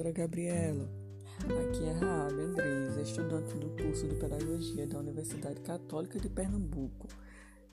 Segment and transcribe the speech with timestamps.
[0.00, 0.88] professora Gabriela.
[1.44, 7.06] Aqui é Raab Andrés, estudante do curso de Pedagogia da Universidade Católica de Pernambuco.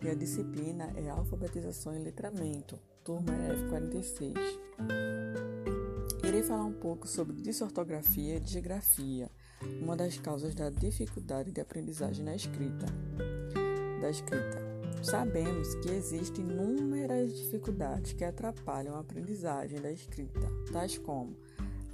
[0.02, 4.34] E a disciplina é Alfabetização e Letramento, turma F46.
[6.28, 9.32] Irei falar um pouco sobre disortografia e disgrafia,
[9.82, 12.86] uma das causas da dificuldade de aprendizagem na escrita.
[14.02, 14.68] Da escrita.
[15.02, 21.36] Sabemos que existem inúmeras dificuldades que atrapalham a aprendizagem da escrita, tais como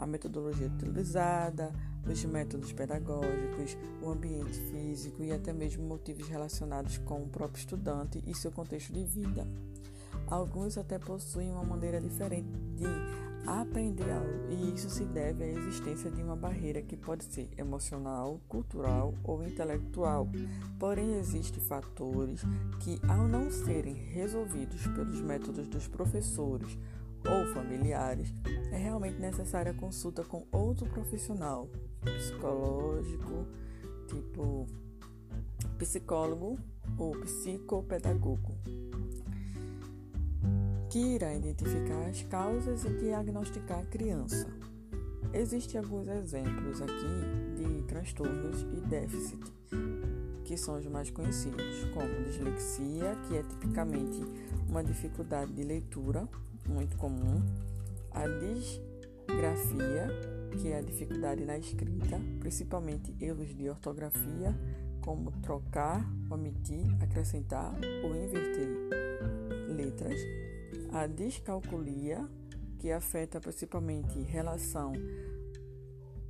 [0.04, 1.72] a metodologia utilizada,
[2.06, 8.22] os métodos pedagógicos, o ambiente físico e até mesmo motivos relacionados com o próprio estudante
[8.28, 9.48] e seu contexto de vida.
[10.28, 12.86] Alguns até possuem uma maneira diferente de
[13.46, 18.40] aprender algo, e isso se deve à existência de uma barreira que pode ser emocional,
[18.48, 20.30] cultural ou intelectual.
[20.80, 22.42] Porém, existem fatores
[22.80, 26.78] que, ao não serem resolvidos pelos métodos dos professores
[27.30, 28.34] ou familiares,
[28.72, 31.70] é realmente necessária a consulta com outro profissional
[32.02, 33.48] psicológico,
[34.08, 34.68] tipo
[35.78, 36.58] psicólogo
[36.98, 38.54] ou psicopedagogo
[40.94, 44.48] que irá identificar as causas e diagnosticar a criança.
[45.34, 49.42] Existem alguns exemplos aqui de transtornos e déficit,
[50.46, 54.22] que são os mais conhecidos, como dislexia, que é tipicamente
[54.70, 56.30] uma dificuldade de leitura,
[56.68, 57.42] muito comum,
[58.12, 60.08] a disgrafia,
[60.60, 64.56] que é a dificuldade na escrita, principalmente erros de ortografia,
[65.02, 68.70] como trocar, omitir, acrescentar ou inverter
[69.76, 70.20] letras,
[70.92, 72.26] a descalculia,
[72.80, 74.94] que afeta principalmente relação,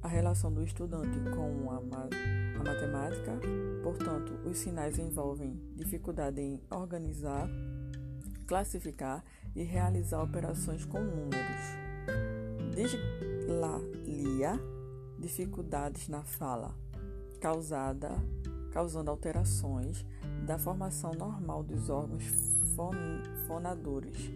[0.02, 3.40] a relação do estudante com a, a matemática,
[3.82, 7.50] portanto, os sinais envolvem dificuldade em organizar,
[8.46, 9.24] classificar
[9.56, 11.62] e realizar operações com números.
[12.76, 14.60] Dislalia,
[15.20, 16.76] dificuldades na fala,
[17.40, 18.12] causada,
[18.72, 20.06] causando alterações
[20.46, 22.24] da formação normal dos órgãos
[22.76, 22.92] fon
[23.48, 24.32] fonadores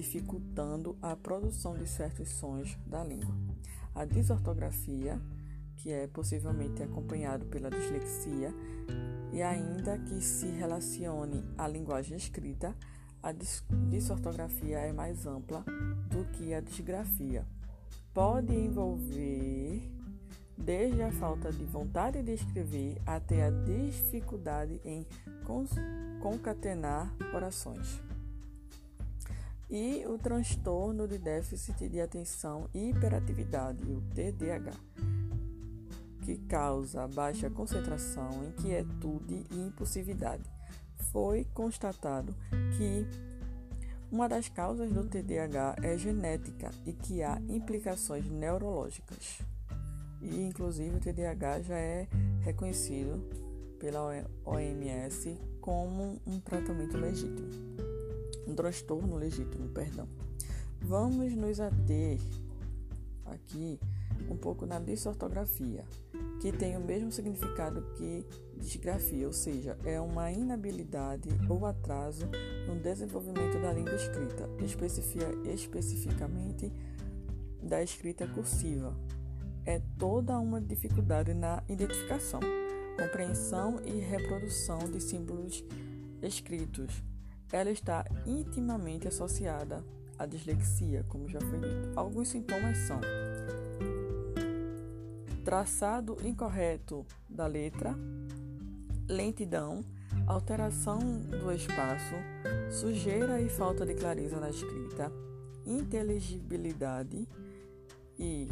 [0.00, 3.34] dificultando a produção de certos sons da língua.
[3.94, 5.20] A desortografia,
[5.76, 8.54] que é possivelmente acompanhado pela dislexia,
[9.32, 12.74] e ainda que se relacione à linguagem escrita,
[13.22, 13.32] a
[13.88, 15.64] disortografia é mais ampla
[16.08, 17.46] do que a disgrafia.
[18.12, 19.82] Pode envolver
[20.56, 25.06] desde a falta de vontade de escrever até a dificuldade em
[26.20, 28.00] concatenar orações
[29.70, 34.74] e o transtorno de déficit de atenção e hiperatividade, o TDAH,
[36.24, 40.42] que causa baixa concentração, inquietude e impulsividade.
[41.12, 42.34] Foi constatado
[42.76, 43.06] que
[44.10, 49.40] uma das causas do TDAH é genética e que há implicações neurológicas.
[50.20, 52.08] E inclusive o TDAH já é
[52.40, 53.28] reconhecido
[53.78, 57.70] pela OMS como um tratamento legítimo
[58.50, 60.08] um transtorno legítimo, perdão.
[60.82, 62.18] Vamos nos ater
[63.26, 63.78] aqui
[64.28, 65.84] um pouco na disortografia,
[66.40, 68.26] que tem o mesmo significado que
[68.56, 72.26] disgrafia, ou seja, é uma inabilidade ou atraso
[72.66, 74.48] no desenvolvimento da língua escrita,
[75.54, 76.72] especificamente
[77.62, 78.94] da escrita cursiva.
[79.64, 82.40] É toda uma dificuldade na identificação,
[82.98, 85.64] compreensão e reprodução de símbolos
[86.22, 87.02] escritos,
[87.52, 89.84] ela está intimamente associada
[90.18, 91.92] à dislexia, como já foi dito.
[91.96, 93.00] Alguns sintomas são
[95.50, 97.92] traçado incorreto da letra,
[99.08, 99.84] lentidão,
[100.24, 102.14] alteração do espaço,
[102.70, 105.10] sujeira e falta de clareza na escrita,
[105.66, 107.26] inteligibilidade
[108.16, 108.46] e,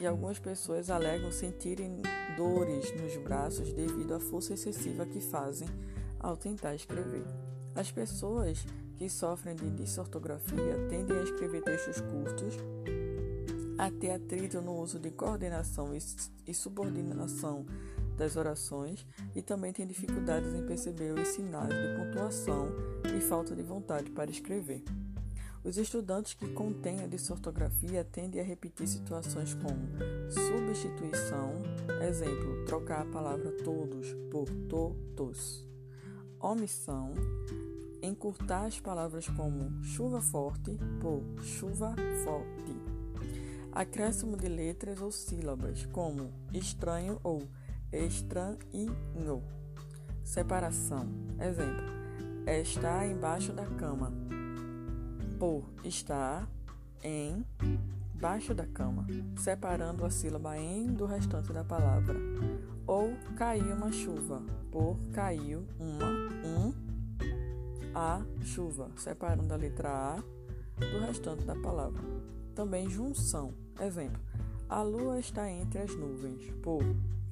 [0.00, 2.02] e algumas pessoas alegam sentirem
[2.36, 5.68] dores nos braços devido à força excessiva que fazem
[6.18, 7.24] ao tentar escrever.
[7.76, 8.66] As pessoas
[8.96, 12.56] que sofrem de disortografia tendem a escrever textos curtos,
[13.78, 15.92] a ter atrito no uso de coordenação
[16.46, 17.64] e subordinação
[18.16, 22.68] das orações e também têm dificuldades em perceber os sinais de pontuação
[23.16, 24.82] e falta de vontade para escrever.
[25.62, 29.88] Os estudantes que contêm a disortografia tendem a repetir situações como
[30.30, 31.62] substituição,
[32.06, 35.66] exemplo, trocar a palavra todos por todos,
[36.40, 37.12] omissão,
[38.02, 41.94] encurtar as palavras como chuva forte por chuva
[42.24, 42.87] forte.
[43.72, 47.42] Acréscimo de letras ou sílabas como estranho ou
[47.92, 48.58] estranho.
[50.24, 51.06] Separação.
[51.40, 51.84] Exemplo:
[52.46, 54.12] está embaixo da cama.
[55.38, 56.48] Por estar
[57.04, 57.44] em
[58.18, 59.06] debaixo da cama,
[59.36, 62.16] separando a sílaba em do restante da palavra.
[62.84, 64.42] Ou caiu uma chuva,
[64.72, 66.10] por caiu uma,
[66.44, 66.74] um,
[67.94, 70.16] a chuva, separando a letra A
[70.80, 72.02] do restante da palavra.
[72.58, 73.54] Também junção.
[73.80, 74.20] Exemplo:
[74.68, 76.82] a lua está entre as nuvens, por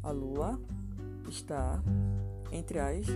[0.00, 0.56] a lua
[1.28, 1.82] está
[2.52, 3.08] entre as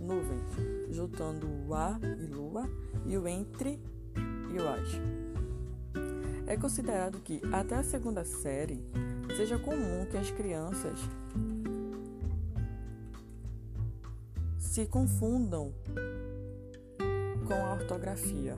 [0.00, 0.50] nuvens,
[0.90, 2.68] juntando o a e lua
[3.06, 3.80] e o entre
[4.52, 4.88] e o as.
[6.48, 8.84] É considerado que até a segunda série
[9.36, 10.98] seja comum que as crianças
[14.58, 15.72] se confundam
[17.46, 18.56] com a ortografia,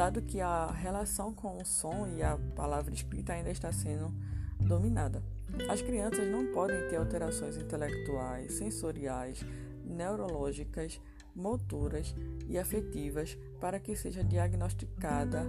[0.00, 4.10] dado que a relação com o som e a palavra escrita ainda está sendo
[4.58, 5.22] dominada.
[5.68, 9.44] As crianças não podem ter alterações intelectuais, sensoriais,
[9.84, 10.98] neurológicas,
[11.36, 12.14] motoras
[12.48, 15.42] e afetivas para que seja diagnosticada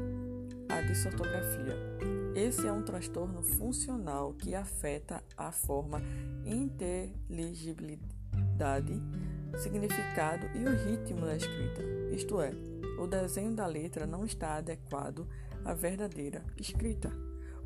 [0.68, 1.77] a disortografia.
[2.36, 6.01] Esse é um transtorno funcional que afeta a forma,
[6.45, 9.01] inteligibilidade,
[9.59, 11.81] significado e o ritmo da escrita.
[12.12, 12.51] Isto é,
[13.01, 15.27] o desenho da letra não está adequado
[15.65, 17.12] à verdadeira escrita.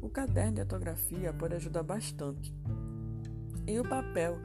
[0.01, 2.55] O caderno de ortografia pode ajudar bastante.
[3.67, 4.37] E o papel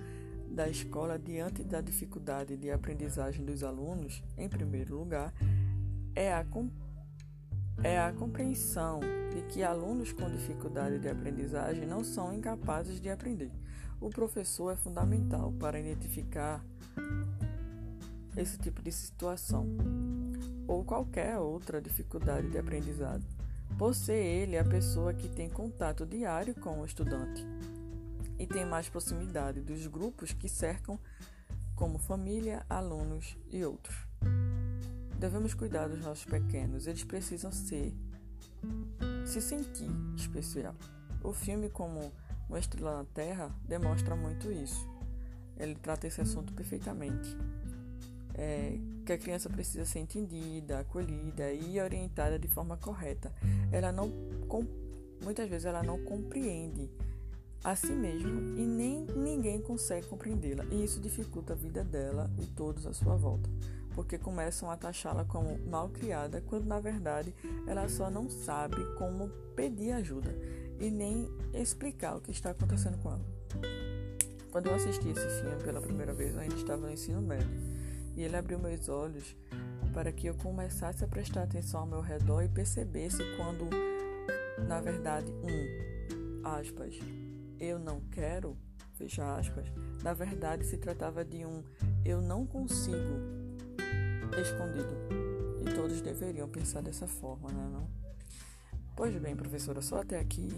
[0.51, 5.33] da escola diante da dificuldade de aprendizagem dos alunos, em primeiro lugar,
[6.13, 6.45] é a,
[7.85, 8.99] é a compreensão
[9.33, 13.53] de que alunos com dificuldade de aprendizagem não são incapazes de aprender.
[14.01, 16.65] O professor é fundamental para identificar
[18.37, 19.69] esse tipo de situação
[20.71, 23.25] ou qualquer outra dificuldade de aprendizado,
[23.77, 27.45] por ser ele a pessoa que tem contato diário com o estudante
[28.39, 30.97] e tem mais proximidade dos grupos que cercam,
[31.75, 33.97] como família, alunos e outros.
[35.19, 37.93] Devemos cuidar dos nossos pequenos, eles precisam ser
[39.27, 40.77] se sentir especial.
[41.21, 42.13] O filme como
[42.49, 44.89] Uma Estrela na Terra demonstra muito isso.
[45.57, 47.37] Ele trata esse assunto perfeitamente.
[48.35, 53.33] É, que a criança precisa ser entendida, acolhida e orientada de forma correta.
[53.73, 54.11] Ela não,
[55.23, 56.91] muitas vezes ela não compreende
[57.63, 60.65] a si mesmo e nem ninguém consegue compreendê-la.
[60.71, 63.51] E isso dificulta a vida dela e todos à sua volta,
[63.95, 67.35] porque começam a taxá-la como mal criada, quando na verdade
[67.67, 70.35] ela só não sabe como pedir ajuda
[70.79, 73.25] e nem explicar o que está acontecendo com ela.
[74.51, 77.49] Quando eu assisti esse filme pela primeira vez, eu ainda estava no ensino médio,
[78.17, 79.37] e ele abriu meus olhos
[79.93, 83.69] para que eu começasse a prestar atenção ao meu redor e percebesse quando,
[84.67, 86.99] na verdade, um, aspas,
[87.59, 88.57] eu não quero,
[88.95, 89.67] fecha aspas,
[90.03, 91.63] na verdade se tratava de um
[92.05, 93.41] eu não consigo
[94.41, 94.95] escondido.
[95.61, 97.89] E todos deveriam pensar dessa forma, né, não?
[98.97, 100.49] Pois bem, professora, só até aqui.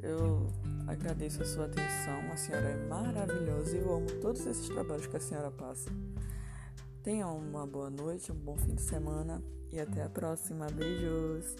[0.00, 0.46] Eu
[0.86, 2.20] agradeço a sua atenção.
[2.32, 5.90] A senhora é maravilhosa e eu amo todos esses trabalhos que a senhora passa.
[7.02, 9.42] Tenha uma boa noite, um bom fim de semana
[9.72, 10.66] e até a próxima.
[10.66, 11.56] Beijos!